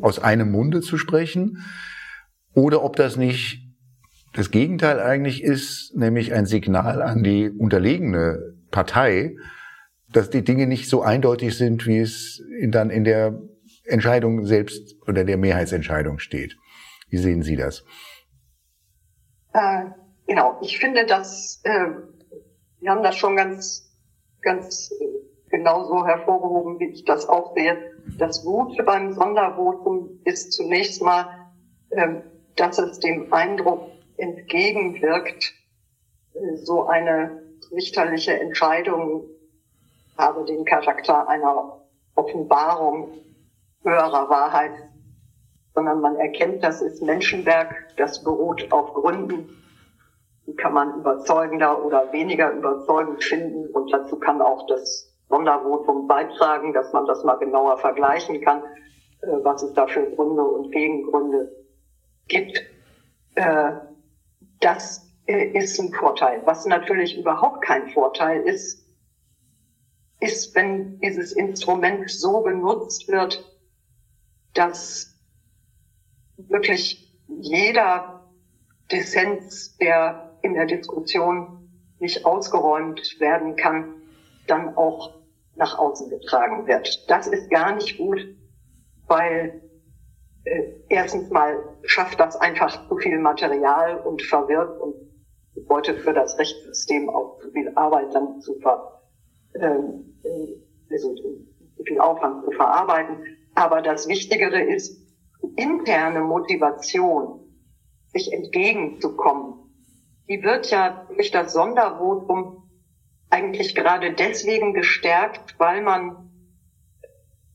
[0.00, 1.64] aus einem Munde zu sprechen,
[2.54, 3.68] oder ob das nicht
[4.32, 9.36] das Gegenteil eigentlich ist, nämlich ein Signal an die unterlegene Partei,
[10.12, 13.40] dass die Dinge nicht so eindeutig sind, wie es in, dann in der
[13.84, 16.56] Entscheidung selbst oder der Mehrheitsentscheidung steht.
[17.10, 17.84] Wie sehen Sie das?
[19.54, 19.86] Äh,
[20.26, 21.86] genau, ich finde, dass äh,
[22.80, 23.90] wir haben das schon ganz,
[24.42, 24.92] ganz
[25.48, 27.92] genau so hervorgehoben, wie ich das auch sehe.
[28.18, 31.26] Das Gute beim Sondervotum ist zunächst mal,
[31.90, 32.16] äh,
[32.56, 35.54] dass es dem Eindruck entgegenwirkt,
[36.34, 39.24] äh, so eine richterliche Entscheidung
[40.18, 41.80] habe den Charakter einer
[42.16, 43.12] Offenbarung
[43.82, 44.72] höherer Wahrheit,
[45.74, 49.48] sondern man erkennt, das ist Menschenwerk, das beruht auf Gründen,
[50.46, 56.72] die kann man überzeugender oder weniger überzeugend finden und dazu kann auch das Sondervotum beitragen,
[56.72, 58.62] dass man das mal genauer vergleichen kann,
[59.22, 61.50] äh, was es da für Gründe und Gegengründe
[62.28, 62.60] gibt.
[63.34, 63.72] Äh,
[64.60, 66.42] das äh, ist ein Vorteil.
[66.44, 68.84] Was natürlich überhaupt kein Vorteil ist,
[70.20, 73.44] ist, wenn dieses Instrument so benutzt wird,
[74.52, 75.13] dass
[76.48, 78.28] wirklich jeder
[78.90, 83.94] Dissens, der in der Diskussion nicht ausgeräumt werden kann,
[84.46, 85.22] dann auch
[85.56, 87.08] nach außen getragen wird.
[87.08, 88.20] Das ist gar nicht gut,
[89.06, 89.62] weil
[90.44, 94.94] äh, erstens mal schafft das einfach zu viel Material und verwirrt und
[95.54, 99.00] bedeutet für das Rechtssystem auch zu viel Arbeit dann zu ver,
[99.54, 100.18] ähm,
[100.90, 101.14] also
[101.86, 103.16] viel Aufwand zu verarbeiten.
[103.54, 105.03] Aber das Wichtigere ist
[105.56, 107.40] interne Motivation,
[108.08, 109.54] sich entgegenzukommen.
[110.28, 112.70] Die wird ja durch das Sondervotum
[113.30, 116.30] eigentlich gerade deswegen gestärkt, weil man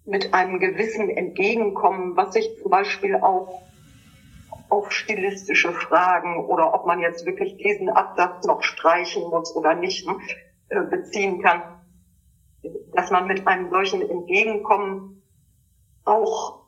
[0.05, 3.61] mit einem gewissen Entgegenkommen, was sich zum Beispiel auch
[4.69, 10.07] auf stilistische Fragen oder ob man jetzt wirklich diesen Absatz noch streichen muss oder nicht
[10.69, 11.61] äh, beziehen kann,
[12.93, 15.23] dass man mit einem solchen Entgegenkommen
[16.05, 16.58] auch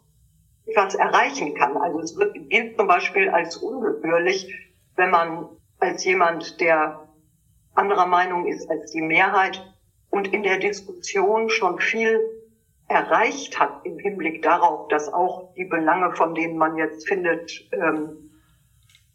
[0.71, 1.77] etwas erreichen kann.
[1.77, 4.53] Also es wird, gilt zum Beispiel als ungebührlich,
[4.95, 7.07] wenn man als jemand, der
[7.73, 9.63] anderer Meinung ist als die Mehrheit
[10.09, 12.19] und in der Diskussion schon viel
[12.87, 18.31] erreicht hat im Hinblick darauf, dass auch die Belange, von denen man jetzt findet, ähm,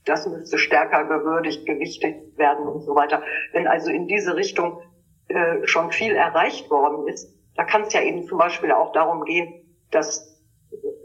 [0.07, 3.23] das müsste stärker gewürdigt, gewichtet werden und so weiter.
[3.53, 4.81] Wenn also in diese Richtung
[5.29, 9.25] äh, schon viel erreicht worden ist, da kann es ja eben zum Beispiel auch darum
[9.25, 9.53] gehen,
[9.91, 10.36] dass,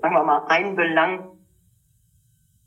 [0.01, 1.27] sagen wir mal, ein Belang,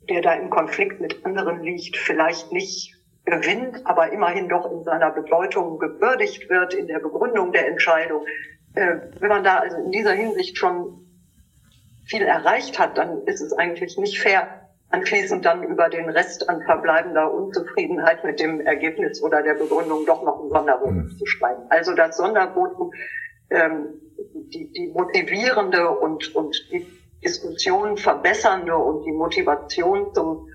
[0.09, 2.95] der da im Konflikt mit anderen liegt, vielleicht nicht
[3.25, 8.25] gewinnt, aber immerhin doch in seiner Bedeutung gewürdigt wird in der Begründung der Entscheidung.
[8.75, 11.07] Äh, wenn man da also in dieser Hinsicht schon
[12.07, 16.63] viel erreicht hat, dann ist es eigentlich nicht fair, anschließend dann über den Rest an
[16.63, 21.19] verbleibender Unzufriedenheit mit dem Ergebnis oder der Begründung doch noch ein Sondervotum mhm.
[21.19, 21.63] zu schreiben.
[21.71, 22.93] Also das Sondervotum,
[23.49, 23.87] ähm,
[24.53, 26.87] die, die motivierende und, und die
[27.23, 30.49] Diskussion verbessernde und die Motivation zum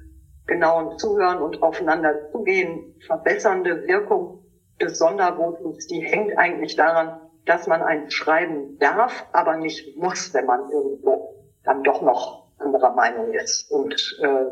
[0.45, 4.43] genauen Zuhören und aufeinander zugehen verbessernde Wirkung
[4.81, 10.45] des Sondervotums, die hängt eigentlich daran, dass man ein schreiben darf, aber nicht muss, wenn
[10.45, 13.71] man irgendwo dann doch noch anderer Meinung ist.
[13.71, 14.45] Und äh,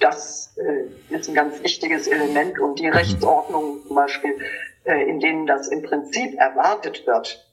[0.00, 2.58] das äh, ist ein ganz wichtiges Element.
[2.60, 2.92] Und die mhm.
[2.92, 4.38] Rechtsordnungen zum Beispiel,
[4.84, 7.47] äh, in denen das im Prinzip erwartet wird,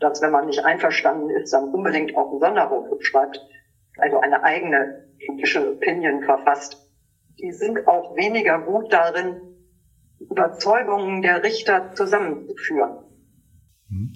[0.00, 3.40] dass wenn man nicht einverstanden ist, dann unbedingt auch ein Sondervotum schreibt,
[3.98, 6.76] also eine eigene kritische Opinion verfasst,
[7.38, 9.40] die sind auch weniger gut darin,
[10.18, 12.98] Überzeugungen der Richter zusammenzuführen.
[13.88, 14.12] Mhm.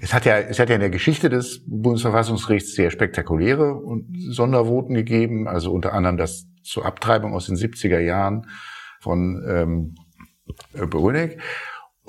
[0.00, 3.82] Es hat ja, es hat ja in der Geschichte des Bundesverfassungsgerichts sehr spektakuläre
[4.30, 8.46] Sondervoten gegeben, also unter anderem das zur Abtreibung aus den 70er Jahren
[9.00, 9.94] von ähm,
[10.88, 11.40] Brünig.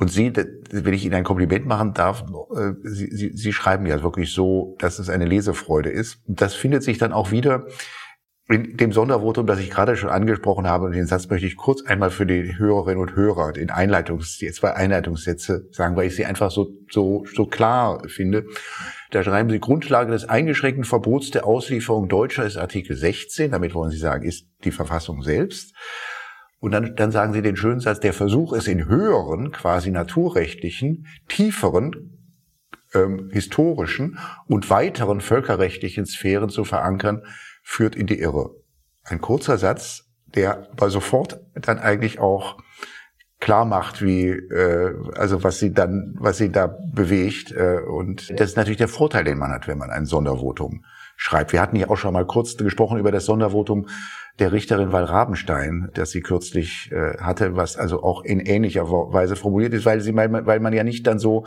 [0.02, 2.24] Und Sie, wenn ich Ihnen ein Kompliment machen darf,
[2.56, 6.18] äh, Sie, Sie, Sie schreiben ja wirklich so, dass es eine Lesefreude ist.
[6.28, 7.68] Und das findet sich dann auch wieder
[8.50, 11.84] in dem Sondervotum, das ich gerade schon angesprochen habe, und den Satz möchte ich kurz
[11.86, 16.26] einmal für die Hörerinnen und Hörer, den Einleitungs, die zwei Einleitungssätze sagen, weil ich sie
[16.26, 18.48] einfach so, so, so klar finde.
[19.12, 23.52] Da schreiben Sie, Grundlage des eingeschränkten Verbots der Auslieferung Deutscher ist Artikel 16.
[23.52, 25.76] Damit wollen Sie sagen, ist die Verfassung selbst.
[26.62, 31.08] Und dann, dann sagen Sie den schönen Satz, der Versuch ist in höheren, quasi naturrechtlichen,
[31.28, 32.19] tieferen,
[32.93, 37.24] ähm, historischen und weiteren völkerrechtlichen Sphären zu verankern,
[37.63, 38.52] führt in die Irre.
[39.04, 42.58] Ein kurzer Satz, der aber sofort dann eigentlich auch
[43.39, 47.52] klar macht, wie äh, also was sie dann, was sie da bewegt.
[47.52, 50.86] Äh, und das ist natürlich der Vorteil, den man hat, wenn man ein Sondervotum
[51.17, 51.54] schreibt.
[51.54, 53.88] Wir hatten ja auch schon mal kurz gesprochen über das Sondervotum
[54.41, 59.36] der Richterin Val Rabenstein, das sie kürzlich äh, hatte, was also auch in ähnlicher Weise
[59.36, 61.45] formuliert ist, weil sie, weil man ja nicht dann so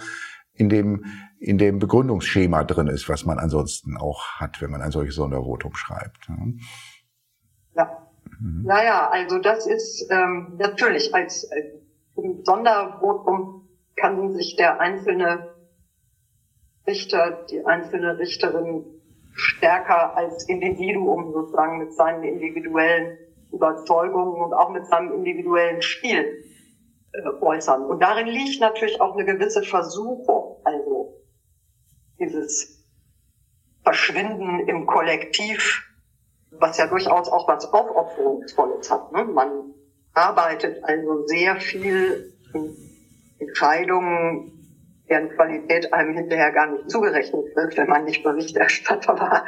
[0.52, 1.04] in dem
[1.40, 5.74] in dem Begründungsschema drin ist, was man ansonsten auch hat, wenn man ein solches Sondervotum
[5.74, 6.28] schreibt.
[7.76, 8.08] Ja.
[8.40, 8.62] Mhm.
[8.64, 15.54] Naja, also das ist ähm, natürlich als, als Sondervotum kann sich der einzelne
[16.86, 18.93] Richter, die einzelne Richterin
[19.34, 23.18] stärker als Individuum sozusagen mit seinen individuellen
[23.52, 26.44] Überzeugungen und auch mit seinem individuellen Stil
[27.12, 27.84] äh, äußern.
[27.84, 30.60] Und darin liegt natürlich auch eine gewisse Versuchung.
[30.64, 31.22] Also
[32.18, 32.84] dieses
[33.82, 35.82] Verschwinden im Kollektiv,
[36.50, 39.12] was ja durchaus auch was Aufopferungsvolles hat.
[39.12, 39.24] Ne?
[39.24, 39.74] Man
[40.14, 42.76] arbeitet also sehr viel in
[43.38, 44.53] Entscheidungen,
[45.08, 49.44] deren Qualität einem hinterher gar nicht zugerechnet wird, wenn man nicht Berichterstatter war.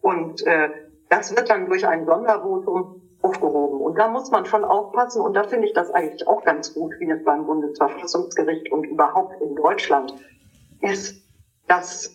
[0.00, 0.68] Und äh,
[1.08, 3.80] das wird dann durch ein Sondervotum aufgehoben.
[3.80, 5.22] Und da muss man schon aufpassen.
[5.22, 9.40] Und da finde ich das eigentlich auch ganz gut, wie es beim Bundesverfassungsgericht und überhaupt
[9.40, 10.14] in Deutschland
[10.80, 11.22] ist,
[11.66, 12.10] dass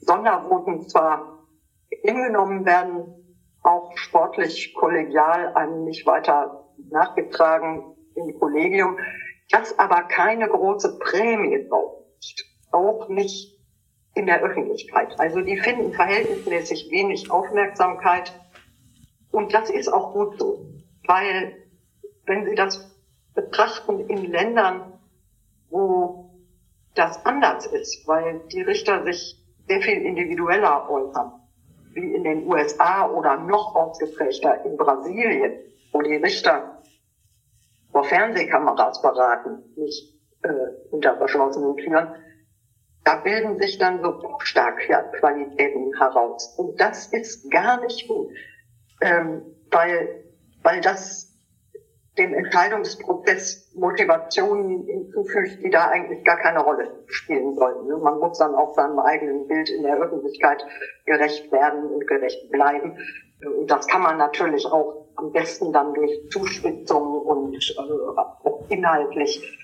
[0.00, 1.44] Sondervoten zwar
[1.90, 8.98] hingenommen werden, auch sportlich kollegial einem nicht weiter nachgetragen im Kollegium,
[9.50, 12.05] das aber keine große Prämie braucht.
[12.72, 13.56] Auch nicht
[14.14, 15.18] in der Öffentlichkeit.
[15.20, 18.32] Also die finden verhältnismäßig wenig Aufmerksamkeit.
[19.30, 20.66] Und das ist auch gut so,
[21.06, 21.54] weil
[22.24, 22.96] wenn Sie das
[23.34, 24.98] betrachten in Ländern,
[25.68, 26.30] wo
[26.94, 29.36] das anders ist, weil die Richter sich
[29.68, 31.32] sehr viel individueller äußern,
[31.92, 35.60] wie in den USA oder noch ausgeprägter in Brasilien,
[35.92, 36.82] wo die Richter
[37.92, 40.48] vor Fernsehkameras beraten, nicht äh,
[40.90, 42.08] hinter verschlossenen Türen,
[43.04, 46.54] da bilden sich dann so Qualitäten heraus.
[46.58, 48.30] Und das ist gar nicht gut.
[49.00, 50.24] Ähm, weil,
[50.62, 51.36] weil das
[52.18, 57.86] dem Entscheidungsprozess Motivationen hinzufügt, die da eigentlich gar keine Rolle spielen sollten.
[57.86, 57.96] Ne?
[57.98, 60.64] Man muss dann auch seinem eigenen Bild in der Öffentlichkeit
[61.04, 62.98] gerecht werden und gerecht bleiben.
[63.44, 69.62] Und das kann man natürlich auch am besten dann durch Zuspitzung und äh, inhaltlich.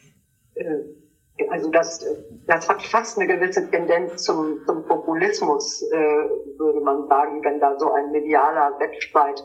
[0.55, 2.05] Äh, also das,
[2.47, 7.79] das hat fast eine gewisse Tendenz zum, zum Populismus, äh, würde man sagen, wenn da
[7.79, 9.43] so ein medialer Wettstreit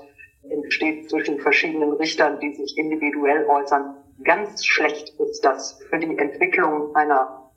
[0.49, 3.95] entsteht zwischen verschiedenen Richtern, die sich individuell äußern.
[4.23, 7.51] Ganz schlecht ist das für die Entwicklung einer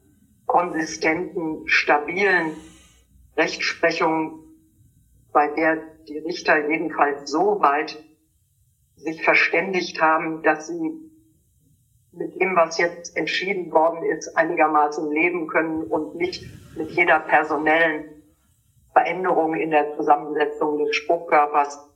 [0.46, 2.56] konsistenten, stabilen
[3.36, 4.44] Rechtsprechung,
[5.32, 8.02] bei der die Richter jedenfalls so weit
[8.96, 11.09] sich verständigt haben, dass sie
[12.12, 16.44] mit dem, was jetzt entschieden worden ist, einigermaßen leben können und nicht
[16.76, 18.22] mit jeder personellen
[18.92, 21.88] Veränderung in der Zusammensetzung des Spruchkörpers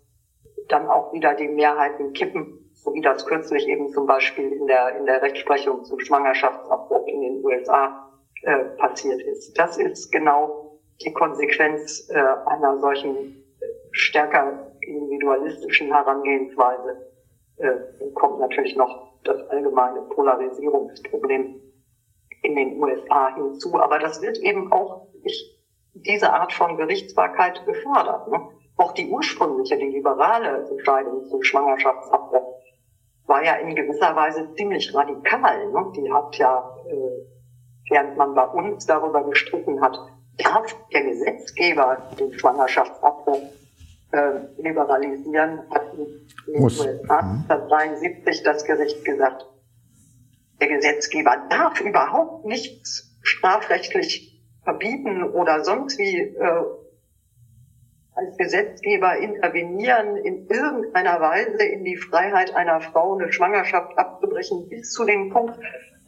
[0.68, 4.96] dann auch wieder die Mehrheiten kippen, so wie das kürzlich eben zum Beispiel in der,
[4.96, 8.10] in der Rechtsprechung zum Schwangerschaftsabbruch in den USA
[8.42, 9.58] äh, passiert ist.
[9.58, 13.44] Das ist genau die Konsequenz äh, einer solchen
[13.90, 17.13] stärker individualistischen Herangehensweise.
[17.56, 21.60] Äh, kommt natürlich noch das allgemeine Polarisierungsproblem
[22.42, 23.78] in den USA hinzu.
[23.80, 25.60] Aber das wird eben auch ich,
[25.94, 28.28] diese Art von Gerichtsbarkeit gefördert.
[28.28, 28.48] Ne?
[28.76, 32.60] Auch die ursprüngliche, die liberale Entscheidung zum Schwangerschaftsabbruch
[33.26, 35.70] war ja in gewisser Weise ziemlich radikal.
[35.70, 35.92] Ne?
[35.96, 39.98] Die hat ja, äh, während man bei uns darüber gestritten hat,
[40.38, 43.42] darf der Gesetzgeber den Schwangerschaftsabbruch
[44.14, 46.06] äh, liberalisieren, hat in
[46.46, 49.44] den USA 1973 das Gericht gesagt,
[50.60, 56.64] der Gesetzgeber darf überhaupt nichts strafrechtlich verbieten oder sonst wie äh,
[58.14, 64.92] als Gesetzgeber intervenieren, in irgendeiner Weise in die Freiheit einer Frau eine Schwangerschaft abzubrechen, bis
[64.92, 65.58] zu dem Punkt,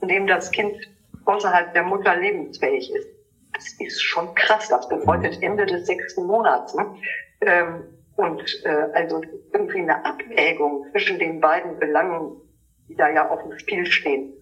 [0.00, 0.76] an dem das Kind
[1.24, 3.08] außerhalb der Mutter lebensfähig ist.
[3.52, 4.68] Das ist schon krass.
[4.68, 6.74] Das bedeutet Ende des sechsten Monats.
[6.74, 6.94] Ne?
[7.40, 9.20] Ähm, und äh, also
[9.52, 12.40] irgendwie eine Abwägung zwischen den beiden Belangen,
[12.88, 14.32] die da ja auf dem Spiel stehen,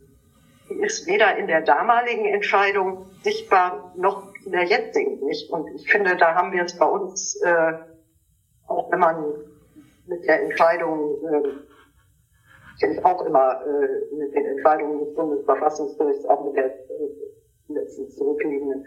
[0.71, 5.51] die ist weder in der damaligen Entscheidung sichtbar noch in der jetzigen nicht.
[5.51, 7.73] Und ich finde, da haben wir es bei uns, äh,
[8.67, 9.35] auch wenn man
[10.07, 16.57] mit der Entscheidung, äh, ich auch immer äh, mit den Entscheidungen des Bundesverfassungsgerichts, auch mit
[16.57, 17.09] der äh,
[17.69, 18.85] letztens zurückliegenden,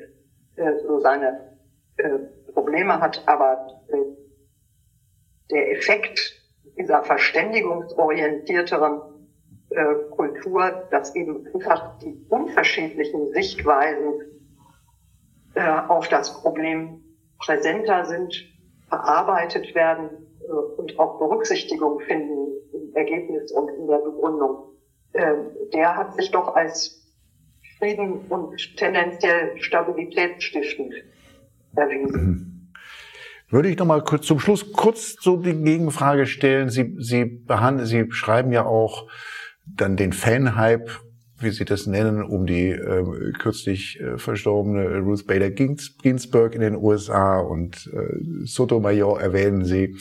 [0.55, 1.57] äh, so seine
[1.97, 2.19] äh,
[2.53, 4.26] Probleme hat, aber äh,
[5.51, 6.41] der Effekt
[6.77, 9.01] dieser verständigungsorientierteren
[9.69, 14.21] äh, Kultur, dass eben einfach die unterschiedlichen Sichtweisen
[15.55, 17.03] äh, auf das Problem
[17.39, 18.33] präsenter sind,
[18.89, 20.09] verarbeitet werden
[20.41, 24.73] äh, und auch Berücksichtigung finden im Ergebnis und in der Begründung,
[25.13, 25.33] äh,
[25.73, 27.05] der hat sich doch als
[27.77, 30.93] Frieden und tendenziell stabilitätsstiftend
[31.75, 32.21] erwiesen.
[32.21, 32.46] Mhm.
[33.49, 36.69] Würde ich noch mal kurz zum Schluss kurz so die Gegenfrage stellen.
[36.69, 39.07] Sie, Sie behandeln, Sie schreiben ja auch
[39.65, 40.89] dann den Fan-Hype
[41.39, 46.75] wie Sie das nennen, um die äh, kürzlich äh, verstorbene Ruth Bader Ginsburg in den
[46.75, 49.97] USA und äh, Sotomayor erwähnen Sie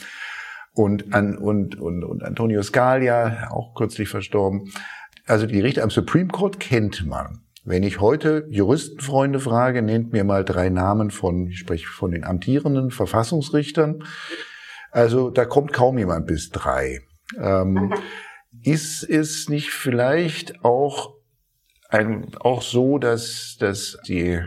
[0.73, 4.71] und, an, und, und, und Antonio Scalia, auch kürzlich verstorben.
[5.25, 7.41] Also die Richter am Supreme Court kennt man.
[7.67, 12.23] Wenn ich heute Juristenfreunde frage, nennt mir mal drei Namen von, ich spreche von den
[12.23, 14.05] amtierenden Verfassungsrichtern.
[14.89, 17.01] Also da kommt kaum jemand bis drei.
[17.37, 17.93] Ähm,
[18.63, 21.15] ist es nicht vielleicht auch
[21.89, 24.39] ein, auch so, dass, dass die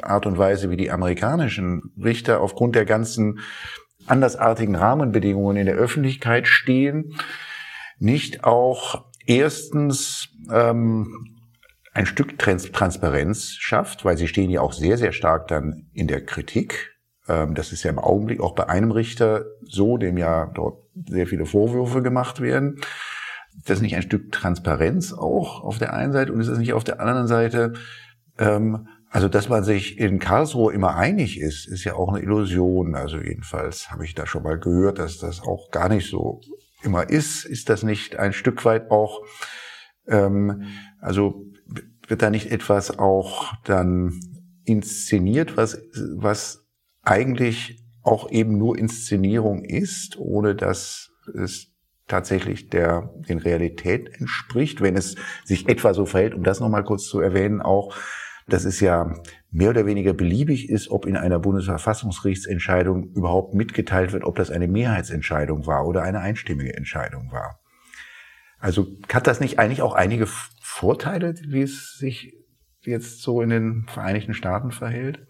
[0.00, 3.40] Art und Weise, wie die amerikanischen Richter aufgrund der ganzen
[4.06, 7.14] andersartigen Rahmenbedingungen in der Öffentlichkeit stehen,
[7.98, 11.33] nicht auch erstens ähm,
[11.94, 16.08] ein Stück Trans Transparenz schafft, weil sie stehen ja auch sehr, sehr stark dann in
[16.08, 16.94] der Kritik.
[17.28, 21.26] Ähm, das ist ja im Augenblick auch bei einem Richter so, dem ja dort sehr
[21.26, 22.80] viele Vorwürfe gemacht werden
[23.66, 26.84] das nicht ein Stück Transparenz auch auf der einen Seite und ist das nicht auf
[26.84, 27.74] der anderen Seite,
[28.38, 32.96] ähm, also dass man sich in Karlsruhe immer einig ist, ist ja auch eine Illusion.
[32.96, 36.40] Also jedenfalls habe ich da schon mal gehört, dass das auch gar nicht so
[36.82, 37.44] immer ist.
[37.44, 39.22] Ist das nicht ein Stück weit auch,
[40.08, 40.64] ähm,
[41.00, 41.44] also
[42.08, 44.20] wird da nicht etwas auch dann
[44.64, 45.80] inszeniert, was,
[46.16, 46.66] was
[47.02, 51.74] eigentlich auch eben nur Inszenierung ist, ohne dass es
[52.06, 57.04] tatsächlich der den Realität entspricht, wenn es sich etwa so verhält, um das nochmal kurz
[57.04, 57.94] zu erwähnen, auch,
[58.46, 59.14] dass es ja
[59.50, 64.68] mehr oder weniger beliebig ist, ob in einer Bundesverfassungsgerichtsentscheidung überhaupt mitgeteilt wird, ob das eine
[64.68, 67.58] Mehrheitsentscheidung war oder eine einstimmige Entscheidung war.
[68.58, 70.26] Also hat das nicht eigentlich auch einige
[70.74, 72.34] Vorteile, wie es sich
[72.80, 75.24] jetzt so in den Vereinigten Staaten verhält?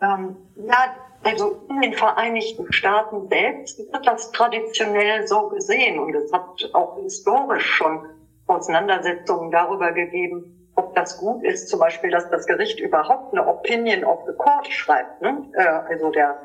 [0.00, 0.94] Ähm, ja,
[1.24, 6.96] also in den Vereinigten Staaten selbst wird das traditionell so gesehen und es hat auch
[7.02, 8.06] historisch schon
[8.46, 14.04] Auseinandersetzungen darüber gegeben, ob das gut ist, zum Beispiel, dass das Gericht überhaupt eine Opinion
[14.04, 15.20] of the Court schreibt.
[15.22, 15.50] Ne?
[15.54, 16.40] Äh, also der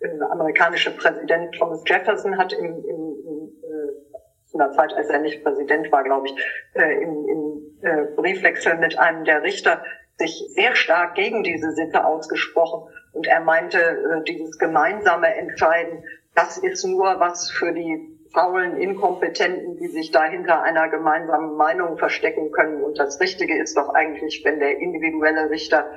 [0.00, 3.07] äh, amerikanische Präsident Thomas Jefferson hat im, im,
[4.52, 6.34] in der Zeit, als er nicht Präsident war, glaube ich,
[6.74, 9.82] äh, im, im äh, Briefwechsel mit einem der Richter
[10.16, 12.88] sich sehr stark gegen diese Sitte ausgesprochen.
[13.12, 19.76] Und er meinte, äh, dieses gemeinsame Entscheiden, das ist nur was für die faulen Inkompetenten,
[19.78, 22.82] die sich da hinter einer gemeinsamen Meinung verstecken können.
[22.82, 25.90] Und das Richtige ist doch eigentlich, wenn der individuelle Richter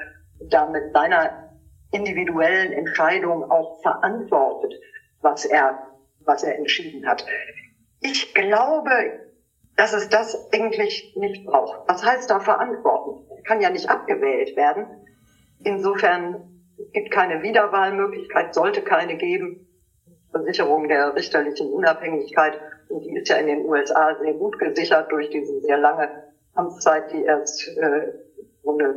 [0.50, 1.52] da mit seiner
[1.92, 4.74] individuellen Entscheidung auch verantwortet,
[5.22, 5.78] was er,
[6.22, 7.26] was er entschieden hat.
[8.02, 9.30] Ich glaube,
[9.78, 11.88] dass es das eigentlich nicht braucht.
[11.88, 13.26] Was heißt da verantworten?
[13.46, 14.86] Kann ja nicht abgewählt werden.
[15.64, 19.68] Insofern gibt keine Wiederwahlmöglichkeit, sollte keine geben.
[20.32, 22.60] Versicherung der richterlichen Unabhängigkeit.
[22.90, 26.10] Und die ist ja in den USA sehr gut gesichert durch diese sehr lange
[26.56, 28.14] Amtszeit, die erst, äh,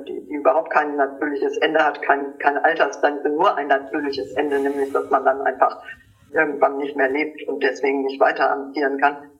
[0.07, 4.93] die, die überhaupt kein natürliches Ende hat, kein, keine Altersgrenze, nur ein natürliches Ende, nämlich
[4.93, 5.83] dass man dann einfach
[6.35, 9.31] irgendwann nicht mehr lebt und deswegen nicht weiter amtieren kann.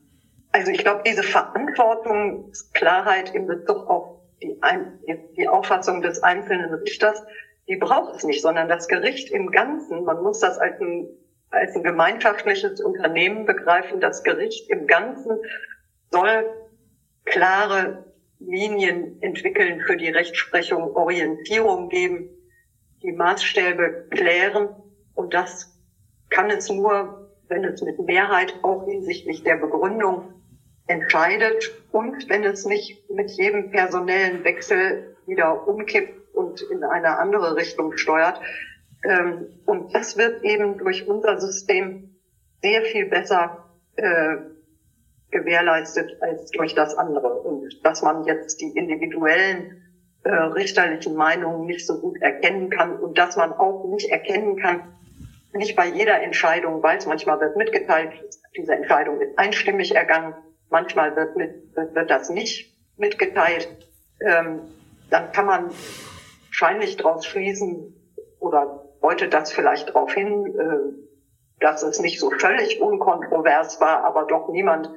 [0.53, 4.99] Also ich glaube, diese Verantwortungsklarheit in Bezug auf die, Ein
[5.37, 7.23] die Auffassung des einzelnen Richters,
[7.67, 11.09] die braucht es nicht, sondern das Gericht im Ganzen, man muss das als ein
[11.55, 14.01] als ein gemeinschaftliches Unternehmen begreifen.
[14.01, 15.39] Das Gericht im Ganzen
[16.11, 16.45] soll
[17.25, 18.05] klare
[18.39, 22.29] Linien entwickeln für die Rechtsprechung, Orientierung geben,
[23.03, 24.69] die Maßstäbe klären.
[25.15, 25.74] Und das
[26.35, 30.33] kann es nur, wenn es mit Mehrheit auch hinsichtlich der Begründung
[30.87, 37.57] entscheidet und wenn es nicht mit jedem personellen Wechsel wieder umkippt und in eine andere
[37.57, 38.41] Richtung steuert.
[39.05, 42.17] Ähm, und das wird eben durch unser System
[42.63, 43.65] sehr viel besser
[43.97, 44.37] äh,
[45.31, 47.41] gewährleistet als durch das andere.
[47.41, 49.83] Und dass man jetzt die individuellen
[50.25, 54.95] äh, richterlichen Meinungen nicht so gut erkennen kann und dass man auch nicht erkennen kann,
[55.55, 58.13] nicht bei jeder Entscheidung, weil es manchmal wird mitgeteilt,
[58.57, 60.35] diese Entscheidung ist einstimmig ergangen,
[60.71, 63.69] manchmal wird, mit, wird, wird das nicht mitgeteilt,
[64.21, 64.61] ähm,
[65.11, 65.71] dann kann man
[66.47, 67.95] wahrscheinlich daraus schließen
[68.41, 74.25] oder deutet das vielleicht darauf hin, äh, dass es nicht so völlig unkontrovers war, aber
[74.27, 74.91] doch niemand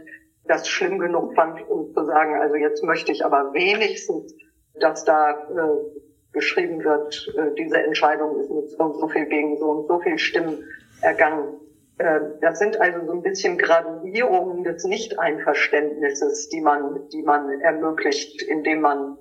[0.46, 4.34] das schlimm genug fand, um zu sagen, also jetzt möchte ich aber wenigstens,
[4.80, 6.07] dass da äh,
[6.38, 10.00] geschrieben wird, äh, diese Entscheidung ist mit so und so viel gegen so und so
[10.00, 10.64] viel Stimmen
[11.02, 11.60] ergangen.
[11.98, 18.42] Äh, das sind also so ein bisschen Graduierungen des Nicht-Einverständnisses, die man, die man ermöglicht,
[18.44, 19.18] indem man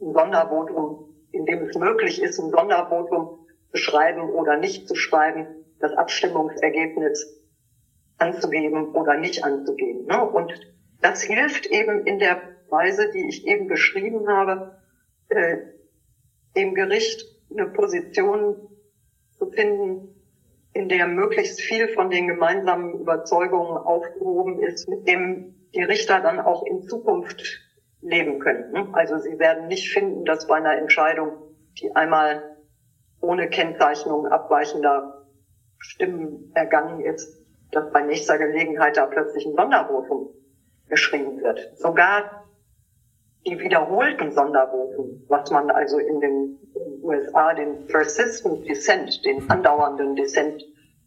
[0.00, 5.46] ein Sondervotum, indem es möglich ist, ein Sondervotum zu schreiben oder nicht zu schreiben,
[5.78, 7.40] das Abstimmungsergebnis
[8.18, 10.06] anzugeben oder nicht anzugeben.
[10.06, 10.22] Ne?
[10.22, 10.52] Und
[11.00, 14.78] das hilft eben in der Weise, die ich eben beschrieben habe,
[15.30, 15.56] äh,
[16.56, 18.56] dem Gericht eine Position
[19.38, 20.14] zu finden,
[20.72, 26.40] in der möglichst viel von den gemeinsamen Überzeugungen aufgehoben ist, mit dem die Richter dann
[26.40, 27.42] auch in Zukunft
[28.02, 28.72] leben können.
[28.72, 28.88] Ne?
[28.92, 31.32] Also sie werden nicht finden, dass bei einer Entscheidung,
[31.80, 32.56] die einmal
[33.20, 35.26] ohne Kennzeichnung abweichender
[35.78, 37.40] Stimmen ergangen ist,
[37.72, 40.30] dass bei nächster Gelegenheit da plötzlich ein Sondervotum
[40.88, 41.78] geschrieben wird.
[41.78, 42.49] Sogar
[43.46, 46.58] die wiederholten Sondervoten, was man also in den
[47.02, 50.62] USA den persistent dissent, den andauernden Dissent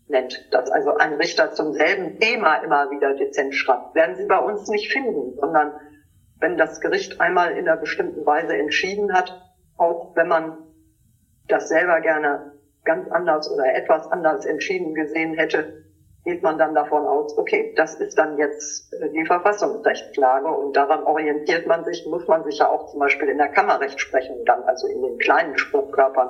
[0.08, 4.40] nennt, dass also ein Richter zum selben Thema immer wieder Dissent schreibt, werden Sie bei
[4.40, 5.74] uns nicht finden, sondern
[6.40, 9.42] wenn das Gericht einmal in einer bestimmten Weise entschieden hat,
[9.78, 10.58] auch wenn man
[11.48, 12.54] das selber gerne
[12.84, 15.84] ganz anders oder etwas anders entschieden gesehen hätte,
[16.24, 21.04] geht man dann davon aus, okay, das ist dann jetzt äh, die Verfassungsrechtslage und daran
[21.04, 24.88] orientiert man sich, muss man sich ja auch zum Beispiel in der Kammerrechtsprechung dann, also
[24.88, 26.30] in den kleinen Spruchkörpern,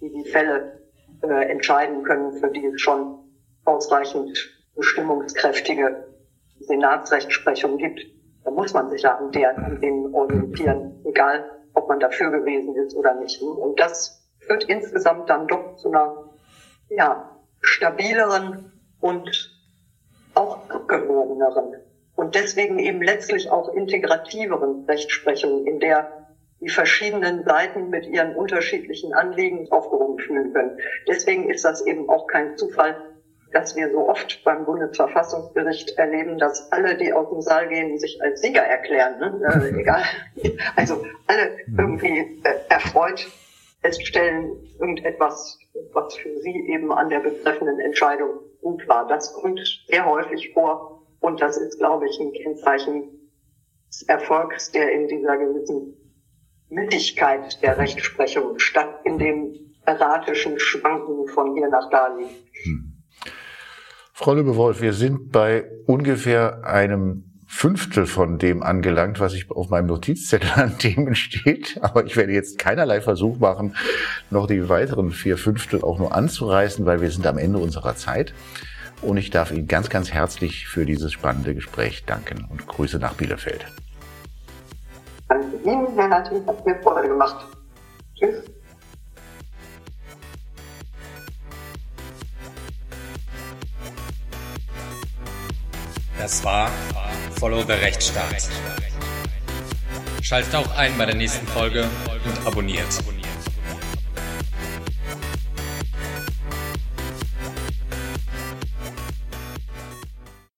[0.00, 0.80] die die Fälle
[1.22, 3.18] äh, entscheiden können, für die es schon
[3.64, 4.36] ausreichend
[4.76, 6.08] bestimmungskräftige
[6.60, 8.00] Senatsrechtsprechung gibt.
[8.44, 12.74] Da muss man sich ja an, der, an denen orientieren, egal ob man dafür gewesen
[12.76, 13.40] ist oder nicht.
[13.40, 16.30] Und das führt insgesamt dann doch zu einer
[16.88, 17.30] ja,
[17.60, 18.71] stabileren
[19.02, 19.52] und
[20.34, 21.74] auch abgewogeneren
[22.14, 26.26] und deswegen eben letztlich auch integrativeren Rechtsprechung, in der
[26.60, 30.78] die verschiedenen Seiten mit ihren unterschiedlichen Anliegen aufgehoben fühlen können.
[31.08, 32.96] Deswegen ist das eben auch kein Zufall,
[33.52, 38.22] dass wir so oft beim Bundesverfassungsgericht erleben, dass alle, die aus dem Saal gehen, sich
[38.22, 39.18] als Sieger erklären.
[39.18, 39.72] Ne?
[39.74, 40.02] Äh, egal.
[40.76, 43.26] Also alle irgendwie äh, erfreut
[43.80, 45.58] feststellen, irgendetwas,
[45.92, 49.06] was für sie eben an der betreffenden Entscheidung gut war.
[49.06, 53.10] Das kommt sehr häufig vor und das ist, glaube ich, ein Kennzeichen
[53.88, 55.94] des Erfolgs, der in dieser gewissen
[56.70, 62.30] Mittigkeit der Rechtsprechung statt in dem erratischen Schwanken von hier nach da liegt.
[62.64, 62.92] Hm.
[64.14, 69.86] Frau Lübewolf, wir sind bei ungefähr einem Fünftel von dem angelangt, was ich auf meinem
[69.86, 71.78] Notizzettel an Themen steht.
[71.82, 73.76] Aber ich werde jetzt keinerlei Versuch machen,
[74.30, 78.32] noch die weiteren vier Fünftel auch nur anzureißen, weil wir sind am Ende unserer Zeit.
[79.02, 83.14] Und ich darf Ihnen ganz, ganz herzlich für dieses spannende Gespräch danken und Grüße nach
[83.14, 83.66] Bielefeld.
[85.28, 87.46] Danke Ihnen, Herr Harting, hat mir Freude gemacht.
[88.18, 88.42] Tschüss.
[96.18, 96.70] Das war
[97.42, 98.48] Follow the Rechtsstaat.
[100.22, 101.88] Schaltet auch ein bei der nächsten Folge
[102.24, 102.86] und abonniert.